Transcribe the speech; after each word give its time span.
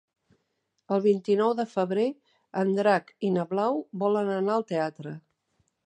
El 0.95 1.03
vint-i-nou 1.03 1.53
de 1.59 1.65
febrer 1.75 2.07
en 2.63 2.73
Drac 2.81 3.15
i 3.29 3.33
na 3.39 3.47
Blau 3.53 3.81
volen 4.07 4.37
anar 4.41 4.57
al 4.61 4.71
teatre. 4.75 5.19